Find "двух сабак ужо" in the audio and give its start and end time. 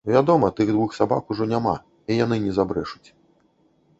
0.77-1.43